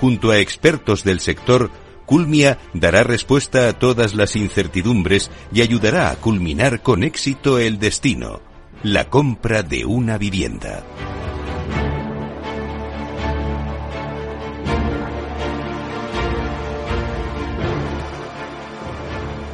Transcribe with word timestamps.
Junto 0.00 0.30
a 0.30 0.38
expertos 0.38 1.04
del 1.04 1.20
sector, 1.20 1.70
Culmia 2.06 2.58
dará 2.72 3.02
respuesta 3.04 3.68
a 3.68 3.78
todas 3.78 4.14
las 4.14 4.34
incertidumbres 4.34 5.30
y 5.52 5.60
ayudará 5.60 6.10
a 6.10 6.16
culminar 6.16 6.82
con 6.82 7.04
éxito 7.04 7.58
el 7.58 7.78
destino, 7.78 8.40
la 8.82 9.08
compra 9.08 9.62
de 9.62 9.84
una 9.84 10.18
vivienda. 10.18 10.82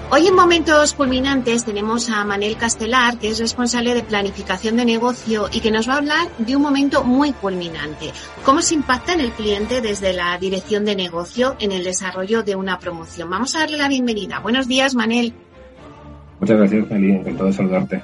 Hoy 0.09 0.29
en 0.29 0.37
Momentos 0.37 0.95
Culminantes 0.95 1.65
tenemos 1.65 2.09
a 2.11 2.25
Manel 2.25 2.57
Castelar, 2.57 3.19
que 3.19 3.29
es 3.29 3.41
responsable 3.41 3.93
de 3.93 4.05
planificación 4.05 4.77
de 4.77 4.85
negocio 4.85 5.49
y 5.53 5.59
que 5.59 5.73
nos 5.73 5.89
va 5.89 5.95
a 5.95 5.97
hablar 5.97 6.29
de 6.39 6.55
un 6.55 6.63
momento 6.63 7.03
muy 7.03 7.33
culminante. 7.33 8.13
¿Cómo 8.45 8.63
se 8.63 8.75
impacta 8.75 9.15
en 9.15 9.21
el 9.21 9.33
cliente 9.33 9.81
desde 9.81 10.13
la 10.13 10.39
dirección 10.39 10.85
de 10.85 10.95
negocio 10.95 11.57
en 11.59 11.73
el 11.73 11.83
desarrollo 11.83 12.45
de 12.45 12.55
una 12.55 12.79
promoción? 12.79 13.29
Vamos 13.29 13.57
a 13.57 13.61
darle 13.61 13.79
la 13.79 13.89
bienvenida. 13.89 14.39
Buenos 14.39 14.69
días, 14.69 14.95
Manel. 14.95 15.35
Muchas 16.39 16.57
gracias, 16.57 16.89
Meli. 16.89 17.11
Encantado 17.11 17.47
de 17.47 17.53
saludarte. 17.53 18.03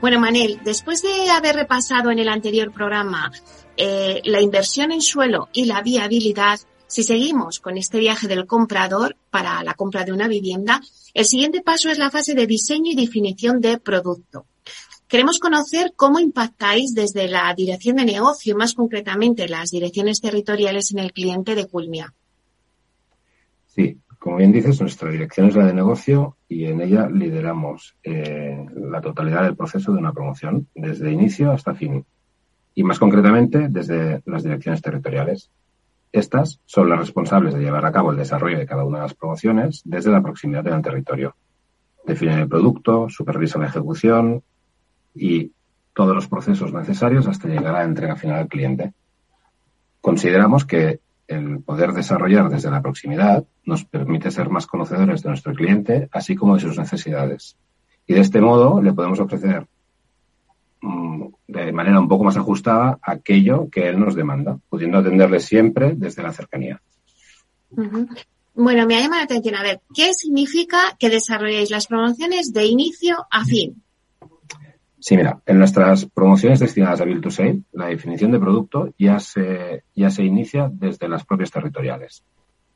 Bueno, 0.00 0.18
Manel, 0.18 0.60
después 0.64 1.02
de 1.02 1.30
haber 1.30 1.56
repasado 1.56 2.10
en 2.10 2.20
el 2.20 2.28
anterior 2.28 2.72
programa 2.72 3.30
eh, 3.76 4.22
la 4.24 4.40
inversión 4.40 4.92
en 4.92 5.02
suelo 5.02 5.50
y 5.52 5.66
la 5.66 5.82
viabilidad, 5.82 6.58
si 6.92 7.02
seguimos 7.04 7.58
con 7.58 7.78
este 7.78 7.98
viaje 7.98 8.28
del 8.28 8.46
comprador 8.46 9.16
para 9.30 9.64
la 9.64 9.72
compra 9.72 10.04
de 10.04 10.12
una 10.12 10.28
vivienda, 10.28 10.82
el 11.14 11.24
siguiente 11.24 11.62
paso 11.62 11.88
es 11.88 11.96
la 11.96 12.10
fase 12.10 12.34
de 12.34 12.46
diseño 12.46 12.92
y 12.92 12.94
definición 12.94 13.62
de 13.62 13.78
producto. 13.78 14.44
Queremos 15.08 15.38
conocer 15.38 15.94
cómo 15.96 16.20
impactáis 16.20 16.92
desde 16.92 17.28
la 17.28 17.54
dirección 17.54 17.96
de 17.96 18.04
negocio 18.04 18.54
más 18.58 18.74
concretamente 18.74 19.48
las 19.48 19.70
direcciones 19.70 20.20
territoriales 20.20 20.92
en 20.92 20.98
el 20.98 21.14
cliente 21.14 21.54
de 21.54 21.66
Culmia. 21.66 22.12
Sí, 23.68 23.96
como 24.18 24.36
bien 24.36 24.52
dices, 24.52 24.78
nuestra 24.78 25.10
dirección 25.10 25.48
es 25.48 25.56
la 25.56 25.64
de 25.64 25.72
negocio 25.72 26.36
y 26.46 26.66
en 26.66 26.82
ella 26.82 27.08
lideramos 27.08 27.96
eh, 28.02 28.66
la 28.74 29.00
totalidad 29.00 29.44
del 29.44 29.56
proceso 29.56 29.92
de 29.92 29.98
una 29.98 30.12
promoción, 30.12 30.68
desde 30.74 31.10
inicio 31.10 31.52
hasta 31.52 31.74
fin. 31.74 32.04
Y 32.74 32.84
más 32.84 32.98
concretamente, 32.98 33.68
desde 33.70 34.20
las 34.26 34.42
direcciones 34.42 34.82
territoriales. 34.82 35.50
Estas 36.12 36.60
son 36.66 36.90
las 36.90 36.98
responsables 36.98 37.54
de 37.54 37.60
llevar 37.60 37.86
a 37.86 37.92
cabo 37.92 38.10
el 38.10 38.18
desarrollo 38.18 38.58
de 38.58 38.66
cada 38.66 38.84
una 38.84 38.98
de 38.98 39.04
las 39.04 39.14
promociones 39.14 39.80
desde 39.84 40.10
la 40.10 40.22
proximidad 40.22 40.62
del 40.62 40.82
territorio. 40.82 41.34
Definen 42.06 42.40
el 42.40 42.48
producto, 42.48 43.08
supervisan 43.08 43.62
la 43.62 43.68
ejecución 43.68 44.42
y 45.14 45.52
todos 45.94 46.14
los 46.14 46.28
procesos 46.28 46.72
necesarios 46.72 47.26
hasta 47.26 47.48
llegar 47.48 47.74
a 47.74 47.78
la 47.78 47.84
entrega 47.84 48.16
final 48.16 48.40
al 48.40 48.48
cliente. 48.48 48.92
Consideramos 50.00 50.64
que 50.64 51.00
el 51.28 51.60
poder 51.60 51.92
desarrollar 51.92 52.50
desde 52.50 52.70
la 52.70 52.82
proximidad 52.82 53.44
nos 53.64 53.84
permite 53.84 54.30
ser 54.30 54.50
más 54.50 54.66
conocedores 54.66 55.22
de 55.22 55.30
nuestro 55.30 55.54
cliente, 55.54 56.08
así 56.12 56.34
como 56.34 56.54
de 56.54 56.60
sus 56.60 56.78
necesidades. 56.78 57.56
Y 58.06 58.14
de 58.14 58.20
este 58.20 58.40
modo 58.40 58.82
le 58.82 58.92
podemos 58.92 59.20
ofrecer 59.20 59.66
Mm, 60.82 61.11
de 61.64 61.72
manera 61.72 62.00
un 62.00 62.08
poco 62.08 62.24
más 62.24 62.36
ajustada 62.36 62.98
aquello 63.02 63.68
que 63.70 63.88
él 63.88 63.98
nos 63.98 64.14
demanda, 64.14 64.58
pudiendo 64.68 64.98
atenderle 64.98 65.40
siempre 65.40 65.94
desde 65.96 66.22
la 66.22 66.32
cercanía. 66.32 66.80
Bueno, 68.54 68.86
me 68.86 68.96
ha 68.96 69.00
llamado 69.00 69.20
la 69.20 69.24
atención. 69.24 69.54
A 69.56 69.62
ver, 69.62 69.80
¿qué 69.94 70.12
significa 70.14 70.96
que 70.98 71.10
desarrolléis 71.10 71.70
las 71.70 71.86
promociones 71.86 72.52
de 72.52 72.66
inicio 72.66 73.16
a 73.30 73.44
fin? 73.44 73.82
Sí, 74.98 75.16
mira, 75.16 75.40
en 75.46 75.58
nuestras 75.58 76.06
promociones 76.06 76.60
destinadas 76.60 77.00
a 77.00 77.04
Build 77.04 77.22
to 77.22 77.30
Sale, 77.30 77.62
la 77.72 77.86
definición 77.86 78.30
de 78.30 78.38
producto 78.38 78.94
ya 78.98 79.18
se, 79.18 79.82
ya 79.94 80.10
se 80.10 80.22
inicia 80.22 80.70
desde 80.72 81.08
las 81.08 81.24
propias 81.24 81.50
territoriales. 81.50 82.22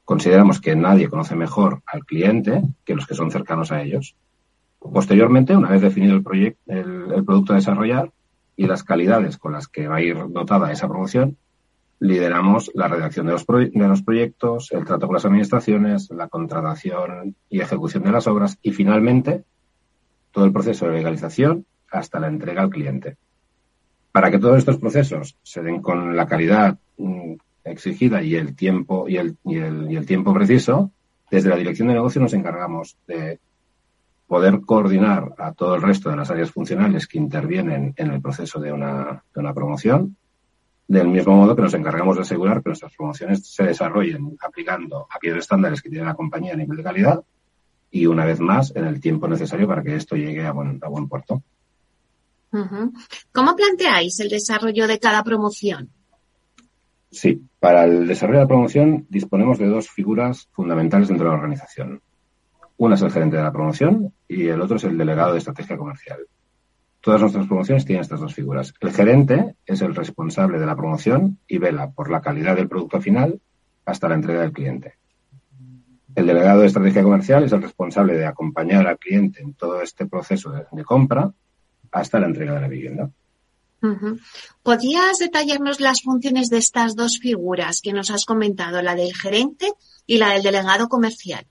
Consideramos 0.05 0.61
que 0.61 0.75
nadie 0.75 1.09
conoce 1.09 1.37
mejor 1.37 1.83
al 1.87 2.05
cliente 2.05 2.63
que 2.85 2.95
los 2.95 3.07
que 3.07 3.15
son 3.15 3.31
cercanos 3.31 3.71
a 3.71 3.83
ellos 3.83 4.17
Posteriormente, 4.93 5.57
una 5.57 5.71
vez 5.71 5.81
definido 5.81 6.17
el, 6.17 6.57
el, 6.67 7.25
producto 7.25 7.53
a 7.53 7.57
desarrollar 7.57 8.11
y 8.57 8.67
las 8.67 8.85
calidades 8.85 9.37
con 9.37 9.53
las 9.53 9.69
que 9.69 9.87
va 9.87 9.97
a 9.97 10.03
ir 10.03 10.17
dotada 10.29 10.73
esa 10.73 10.89
promoción, 10.89 11.37
lideramos 12.01 12.71
la 12.75 12.89
redacción 12.89 13.27
de 13.27 13.33
los, 13.33 13.47
de 13.47 13.89
los 13.89 14.03
proyectos, 14.03 14.73
el 14.73 14.85
trato 14.85 15.07
con 15.07 15.15
las 15.15 15.25
administraciones, 15.25 16.11
la 16.11 16.29
contratación 16.29 17.37
y 17.49 17.61
ejecución 17.61 18.03
de 18.03 18.13
las 18.13 18.27
obras 18.27 18.59
y 18.63 18.73
finalmente 18.73 19.45
todo 20.31 20.45
el 20.45 20.53
proceso 20.53 20.87
de 20.87 20.95
legalización 20.95 21.65
hasta 21.91 22.21
la 22.21 22.29
entrega 22.29 22.63
al 22.63 22.71
cliente. 22.71 23.17
Para 24.13 24.31
que 24.31 24.39
todos 24.39 24.59
estos 24.59 24.79
procesos 24.79 25.37
se 25.43 25.63
den 25.63 25.81
con 25.81 26.17
la 26.17 26.27
calidad 26.27 26.79
mm, 26.99 27.35
exigida 27.65 28.23
y 28.23 28.35
el 28.35 28.55
tiempo 28.55 29.09
y 29.09 29.17
el, 29.17 29.37
y 29.45 29.57
el, 29.57 29.91
y 29.91 29.97
el 29.97 30.07
tiempo 30.07 30.33
preciso, 30.35 30.91
desde 31.31 31.49
la 31.49 31.57
dirección 31.57 31.89
de 31.89 31.95
negocio 31.95 32.21
nos 32.21 32.35
encargamos 32.35 32.97
de 33.07 33.41
poder 34.27 34.61
coordinar 34.63 35.35
a 35.39 35.53
todo 35.53 35.77
el 35.77 35.83
resto 35.83 36.11
de 36.11 36.17
las 36.17 36.31
áreas 36.31 36.51
funcionales 36.51 37.07
que 37.07 37.19
intervienen 37.19 37.95
en 37.97 38.11
el 38.11 38.21
proceso 38.21 38.59
de 38.59 38.73
una, 38.73 39.23
de 39.35 39.41
una 39.41 39.55
promoción, 39.55 40.17
del 40.89 41.09
mismo 41.09 41.37
modo 41.37 41.55
que 41.57 41.63
nos 41.63 41.75
encargamos 41.75 42.17
de 42.17 42.23
asegurar 42.23 42.63
que 42.63 42.71
nuestras 42.71 42.95
promociones 42.95 43.47
se 43.47 43.65
desarrollen 43.65 44.37
aplicando 44.41 45.07
aquellos 45.11 45.39
estándares 45.39 45.83
que 45.83 45.91
tiene 45.91 46.07
la 46.07 46.15
compañía 46.15 46.55
a 46.55 46.57
nivel 46.57 46.77
de 46.77 46.83
calidad 46.83 47.23
y 47.91 48.07
una 48.07 48.25
vez 48.25 48.41
más 48.41 48.75
en 48.75 48.85
el 48.85 49.01
tiempo 49.01 49.29
necesario 49.29 49.67
para 49.67 49.83
que 49.83 49.97
esto 49.97 50.17
llegue 50.17 50.45
a 50.45 50.53
buen, 50.53 50.79
a 50.83 50.89
buen 50.89 51.09
puerto. 51.09 51.43
¿Cómo 53.33 53.55
planteáis 53.55 54.19
el 54.21 54.29
desarrollo 54.29 54.87
de 54.87 54.99
cada 54.99 55.23
promoción? 55.23 55.91
Sí, 57.11 57.43
para 57.61 57.85
el 57.85 58.07
desarrollo 58.07 58.41
de 58.41 58.45
la 58.45 58.49
promoción 58.49 59.07
disponemos 59.09 59.59
de 59.59 59.67
dos 59.67 59.89
figuras 59.91 60.49
fundamentales 60.53 61.09
dentro 61.09 61.27
de 61.27 61.31
la 61.31 61.37
organización. 61.37 62.01
Una 62.79 62.95
es 62.95 63.03
el 63.03 63.11
gerente 63.11 63.37
de 63.37 63.43
la 63.43 63.53
promoción 63.53 64.13
y 64.29 64.49
el 64.49 64.61
otro 64.61 64.77
es 64.77 64.85
el 64.85 64.99
delegado 64.99 65.33
de 65.33 65.39
estrategia 65.39 65.77
comercial. 65.77 66.19
Todas 67.01 67.21
nuestras 67.21 67.47
promociones 67.47 67.85
tienen 67.85 68.03
estas 68.03 68.21
dos 68.21 68.35
figuras. 68.35 68.75
El 68.81 68.93
gerente 68.93 69.55
es 69.65 69.81
el 69.81 69.95
responsable 69.95 70.59
de 70.59 70.67
la 70.67 70.77
promoción 70.77 71.39
y 71.47 71.59
vela 71.59 71.91
por 71.91 72.11
la 72.11 72.21
calidad 72.21 72.57
del 72.57 72.69
producto 72.69 73.01
final 73.01 73.41
hasta 73.85 74.09
la 74.09 74.17
entrega 74.17 74.41
del 74.41 74.53
cliente. 74.53 74.95
El 76.17 76.27
delegado 76.27 76.61
de 76.61 76.67
estrategia 76.67 77.03
comercial 77.03 77.45
es 77.45 77.53
el 77.53 77.63
responsable 77.63 78.15
de 78.15 78.27
acompañar 78.27 78.87
al 78.87 78.99
cliente 78.99 79.43
en 79.43 79.55
todo 79.55 79.81
este 79.83 80.07
proceso 80.07 80.51
de, 80.51 80.85
compra 80.85 81.33
hasta 81.93 82.19
la 82.19 82.27
entrega 82.27 82.55
de 82.55 82.61
la 82.61 82.69
vivienda. 82.69 83.11
¿Podrías 84.63 85.19
detallarnos 85.19 85.81
las 85.81 86.03
funciones 86.03 86.49
de 86.49 86.59
estas 86.59 86.97
dos 86.97 87.19
figuras 87.19 87.81
que 87.81 87.93
nos 87.93 88.11
has 88.11 88.25
comentado, 88.25 88.83
la 88.83 88.95
del 88.95 89.15
gerente 89.15 89.73
y 90.07 90.19
la 90.19 90.31
del 90.31 90.43
delegado 90.43 90.89
comercial? 90.89 91.47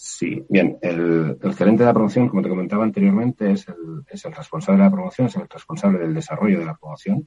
Sí, 0.00 0.44
bien, 0.48 0.78
el, 0.80 1.36
gerente 1.56 1.82
de 1.82 1.86
la 1.86 1.92
promoción, 1.92 2.28
como 2.28 2.40
te 2.40 2.48
comentaba 2.48 2.84
anteriormente, 2.84 3.50
es 3.50 3.66
el, 3.66 4.04
es 4.06 4.24
el 4.24 4.32
responsable 4.32 4.78
de 4.78 4.84
la 4.84 4.92
promoción, 4.92 5.26
es 5.26 5.34
el 5.34 5.48
responsable 5.48 5.98
del 5.98 6.14
desarrollo 6.14 6.60
de 6.60 6.66
la 6.66 6.76
promoción, 6.76 7.26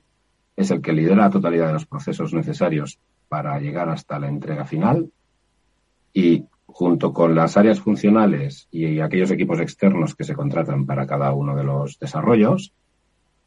es 0.55 0.71
el 0.71 0.81
que 0.81 0.93
lidera 0.93 1.17
la 1.17 1.29
totalidad 1.29 1.67
de 1.67 1.73
los 1.73 1.85
procesos 1.85 2.33
necesarios 2.33 2.97
para 3.27 3.59
llegar 3.59 3.89
hasta 3.89 4.19
la 4.19 4.29
entrega 4.29 4.63
final 4.63 5.11
y 6.13 6.45
junto 6.65 7.11
con 7.11 7.35
las 7.35 7.57
áreas 7.57 7.81
funcionales 7.81 8.69
y 8.71 9.01
aquellos 9.01 9.31
equipos 9.31 9.59
externos 9.59 10.15
que 10.15 10.23
se 10.23 10.33
contratan 10.33 10.85
para 10.85 11.05
cada 11.05 11.33
uno 11.33 11.57
de 11.57 11.65
los 11.65 11.99
desarrollos, 11.99 12.73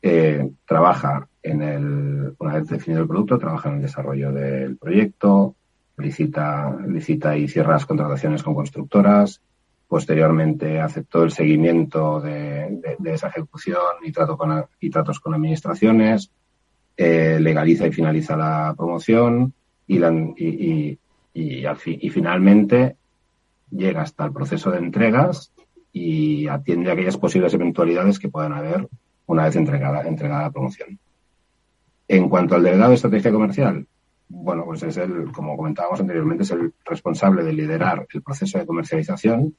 eh, 0.03 0.51
trabaja 0.67 1.31
en 1.43 1.63
el, 1.63 2.35
una 2.39 2.55
vez 2.57 2.69
definido 2.69 3.01
el 3.01 3.09
producto, 3.09 3.39
trabaja 3.39 3.71
en 3.71 3.77
el 3.77 3.83
desarrollo 3.83 4.33
del 4.33 4.77
proyecto, 4.77 5.57
licita, 5.97 6.77
licita 6.87 7.37
y 7.37 7.49
cierra 7.49 7.75
las 7.75 7.87
contrataciones 7.87 8.43
con 8.43 8.55
constructoras, 8.55 9.41
posteriormente 9.89 10.81
todo 11.09 11.25
el 11.25 11.31
seguimiento 11.31 12.21
de, 12.21 12.81
esa 13.05 13.29
ejecución 13.29 13.79
y, 14.03 14.13
trato 14.13 14.37
con, 14.37 14.65
y 14.81 14.91
tratos 14.91 15.21
con 15.21 15.35
administraciones, 15.35 16.31
eh, 16.97 17.39
legaliza 17.41 17.87
y 17.87 17.93
finaliza 17.93 18.37
la 18.37 18.75
promoción 18.77 19.53
y, 19.87 20.03
y, 20.03 20.99
y, 21.35 21.67
y, 21.67 22.11
finalmente 22.11 22.97
llega 23.71 24.03
hasta 24.03 24.25
el 24.25 24.33
proceso 24.33 24.71
de 24.71 24.79
entregas 24.79 25.53
y 25.93 26.49
atiende 26.49 26.91
aquellas 26.91 27.17
posibles 27.17 27.55
eventualidades 27.55 28.19
que 28.19 28.29
puedan 28.29 28.53
haber 28.53 28.89
una 29.27 29.45
vez 29.45 29.57
entregada, 29.57 30.03
entregada 30.03 30.43
la 30.43 30.51
promoción. 30.51 30.99
En 32.09 32.29
cuanto 32.29 32.55
al 32.55 32.63
delegado 32.63 32.91
de 32.91 32.97
estrategia 32.97 33.33
comercial, 33.33 33.87
bueno, 34.35 34.65
pues 34.65 34.83
es 34.83 34.97
el, 34.97 35.31
como 35.33 35.57
comentábamos 35.57 36.01
anteriormente, 36.01 36.43
es 36.43 36.51
el 36.51 36.73
responsable 36.85 37.45
de 37.45 37.53
liderar 37.53 38.07
el 38.13 38.23
proceso 38.23 38.59
de 38.59 38.67
comercialización, 38.67 39.55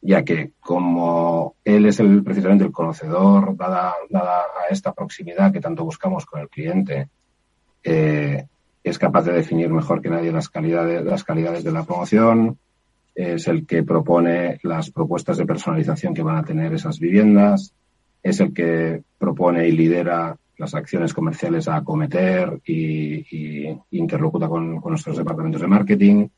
ya 0.00 0.24
que 0.24 0.52
como 0.60 1.54
él 1.64 1.86
es 1.86 2.00
el, 2.00 2.24
precisamente 2.24 2.64
el 2.64 2.72
conocedor, 2.72 3.56
dada, 3.56 3.94
dada 4.10 4.40
a 4.40 4.72
esta 4.72 4.92
proximidad 4.92 5.52
que 5.52 5.60
tanto 5.60 5.84
buscamos 5.84 6.26
con 6.26 6.40
el 6.40 6.48
cliente, 6.48 7.08
eh, 7.84 8.46
es 8.82 8.98
capaz 8.98 9.22
de 9.22 9.32
definir 9.32 9.70
mejor 9.70 10.00
que 10.02 10.10
nadie 10.10 10.32
las 10.32 10.48
calidades, 10.48 11.04
las 11.04 11.22
calidades 11.22 11.62
de 11.62 11.72
la 11.72 11.84
promoción, 11.84 12.58
es 13.14 13.46
el 13.46 13.66
que 13.66 13.82
propone 13.82 14.58
las 14.62 14.90
propuestas 14.90 15.36
de 15.36 15.46
personalización 15.46 16.14
que 16.14 16.22
van 16.22 16.38
a 16.38 16.44
tener 16.44 16.72
esas 16.72 16.98
viviendas, 16.98 17.74
es 18.22 18.40
el 18.40 18.54
que 18.54 19.02
propone 19.18 19.68
y 19.68 19.72
lidera 19.72 20.36
las 20.58 20.74
acciones 20.74 21.14
comerciales 21.14 21.68
a 21.68 21.76
acometer 21.76 22.60
y, 22.66 23.66
interlocuta 23.90 24.48
con, 24.48 24.80
nuestros 24.80 25.16
departamentos 25.16 25.60
de 25.60 25.66
marketing. 25.66 26.28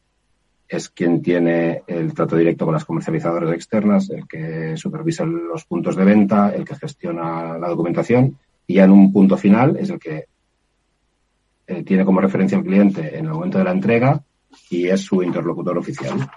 Es 0.66 0.88
quien 0.88 1.20
tiene 1.20 1.82
el 1.86 2.14
trato 2.14 2.36
directo 2.36 2.64
con 2.64 2.74
las 2.74 2.84
comercializadoras 2.84 3.52
externas, 3.52 4.08
el 4.10 4.26
que 4.26 4.76
supervisa 4.76 5.24
los 5.24 5.64
puntos 5.64 5.94
de 5.94 6.04
venta, 6.04 6.54
el 6.54 6.64
que 6.64 6.76
gestiona 6.76 7.58
la 7.58 7.68
documentación 7.68 8.38
y 8.66 8.74
ya 8.74 8.84
en 8.84 8.92
un 8.92 9.12
punto 9.12 9.36
final 9.36 9.76
es 9.76 9.90
el 9.90 9.98
que 9.98 10.24
eh, 11.66 11.82
tiene 11.82 12.04
como 12.04 12.20
referencia 12.20 12.56
al 12.56 12.64
cliente 12.64 13.18
en 13.18 13.26
el 13.26 13.32
momento 13.32 13.58
de 13.58 13.64
la 13.64 13.72
entrega 13.72 14.22
y 14.70 14.86
es 14.86 15.02
su 15.02 15.22
interlocutor 15.22 15.76
oficial. 15.76 16.30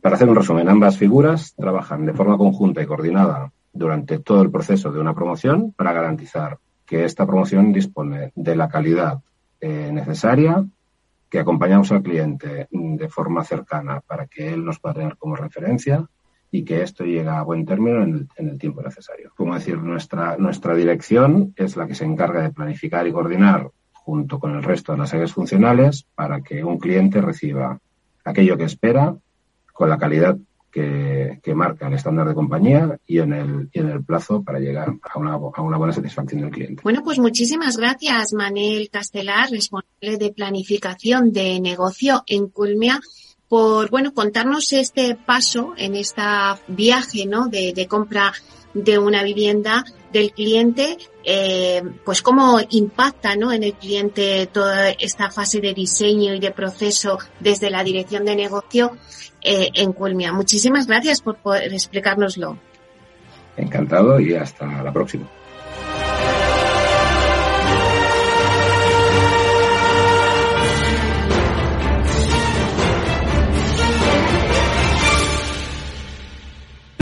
Para 0.00 0.14
hacer 0.14 0.28
un 0.28 0.36
resumen, 0.36 0.68
ambas 0.68 0.96
figuras 0.96 1.54
trabajan 1.56 2.06
de 2.06 2.12
forma 2.12 2.38
conjunta 2.38 2.80
y 2.80 2.86
coordinada 2.86 3.52
durante 3.72 4.18
todo 4.18 4.42
el 4.42 4.50
proceso 4.50 4.90
de 4.90 5.00
una 5.00 5.14
promoción 5.14 5.72
para 5.72 5.92
garantizar 5.92 6.58
que 6.86 7.04
esta 7.04 7.26
promoción 7.26 7.72
dispone 7.72 8.32
de 8.34 8.56
la 8.56 8.68
calidad 8.68 9.20
eh, 9.60 9.90
necesaria, 9.92 10.64
que 11.28 11.38
acompañamos 11.38 11.92
al 11.92 12.02
cliente 12.02 12.68
de 12.70 13.08
forma 13.08 13.44
cercana 13.44 14.00
para 14.00 14.26
que 14.26 14.48
él 14.54 14.64
nos 14.64 14.78
pueda 14.78 14.94
tener 14.94 15.16
como 15.18 15.36
referencia 15.36 16.06
y 16.50 16.64
que 16.64 16.82
esto 16.82 17.04
llegue 17.04 17.28
a 17.28 17.42
buen 17.42 17.66
término 17.66 18.02
en 18.02 18.28
el, 18.36 18.58
tiempo 18.58 18.80
necesario. 18.80 19.32
Como 19.36 19.54
decir, 19.54 19.76
nuestra, 19.76 20.38
nuestra 20.38 20.74
dirección 20.74 21.52
es 21.56 21.76
la 21.76 21.86
que 21.86 21.94
se 21.94 22.06
encarga 22.06 22.40
de 22.40 22.50
planificar 22.50 23.06
y 23.06 23.12
coordinar 23.12 23.70
junto 23.92 24.38
con 24.38 24.54
el 24.54 24.62
resto 24.62 24.92
de 24.92 24.98
las 24.98 25.12
áreas 25.12 25.34
funcionales 25.34 26.06
para 26.14 26.40
que 26.40 26.64
un 26.64 26.78
cliente 26.78 27.20
reciba 27.20 27.78
aquello 28.24 28.56
que 28.56 28.64
espera 28.64 29.14
con 29.74 29.90
la 29.90 29.98
calidad 29.98 30.38
que, 31.42 31.54
marca 31.54 31.88
el 31.88 31.94
estándar 31.94 32.28
de 32.28 32.34
compañía 32.34 32.98
y 33.06 33.18
en 33.18 33.32
el, 33.32 33.68
y 33.72 33.80
en 33.80 33.88
el 33.90 34.04
plazo 34.04 34.42
para 34.42 34.58
llegar 34.58 34.88
a 35.02 35.18
una, 35.18 35.32
a 35.32 35.62
una 35.62 35.76
buena 35.76 35.92
satisfacción 35.92 36.42
del 36.42 36.50
cliente. 36.50 36.82
Bueno, 36.82 37.02
pues 37.02 37.18
muchísimas 37.18 37.76
gracias, 37.76 38.32
Manel 38.32 38.90
Castelar, 38.90 39.50
responsable 39.50 40.18
de 40.18 40.32
planificación 40.32 41.32
de 41.32 41.60
negocio 41.60 42.22
en 42.26 42.48
Culmia 42.48 43.00
por 43.48 43.90
bueno 43.90 44.12
contarnos 44.12 44.72
este 44.74 45.14
paso 45.14 45.72
en 45.76 45.94
esta 45.94 46.58
viaje 46.68 47.24
no 47.24 47.48
de, 47.48 47.72
de 47.72 47.86
compra 47.86 48.34
de 48.74 48.98
una 48.98 49.22
vivienda 49.22 49.84
del 50.12 50.32
cliente, 50.32 50.96
eh, 51.24 51.82
pues 52.04 52.22
cómo 52.22 52.58
impacta 52.70 53.36
¿no? 53.36 53.52
en 53.52 53.62
el 53.62 53.74
cliente 53.74 54.48
toda 54.50 54.90
esta 54.90 55.30
fase 55.30 55.60
de 55.60 55.74
diseño 55.74 56.34
y 56.34 56.40
de 56.40 56.50
proceso 56.50 57.18
desde 57.40 57.70
la 57.70 57.84
dirección 57.84 58.24
de 58.24 58.36
negocio 58.36 58.96
eh, 59.42 59.68
en 59.74 59.92
Culmia. 59.92 60.32
Muchísimas 60.32 60.86
gracias 60.86 61.20
por 61.20 61.36
poder 61.36 61.72
explicárnoslo. 61.72 62.58
Encantado 63.56 64.20
y 64.20 64.34
hasta 64.34 64.82
la 64.82 64.92
próxima. 64.92 65.28